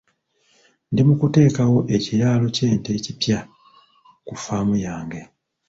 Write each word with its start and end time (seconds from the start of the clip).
Ndi 0.91 1.01
mu 1.07 1.13
kuteekawo 1.21 1.77
ekiraalo 1.95 2.45
ky'ente 2.55 2.89
ekipya 2.97 3.39
ku 4.27 4.33
ffaamu 4.37 4.75
yange. 4.85 5.21